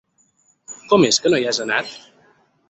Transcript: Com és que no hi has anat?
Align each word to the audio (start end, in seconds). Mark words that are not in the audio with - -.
Com 0.93 1.05
és 1.09 1.19
que 1.25 1.33
no 1.35 1.41
hi 1.43 1.47
has 1.51 1.61
anat? 1.67 1.93